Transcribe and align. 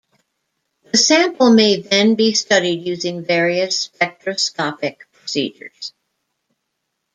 The 0.91 0.97
sample 0.97 1.53
may 1.53 1.79
then 1.79 2.15
be 2.15 2.33
studied 2.33 2.87
using 2.87 3.23
various 3.23 3.81
spectroscopic 3.87 5.01
procedures. 5.13 5.93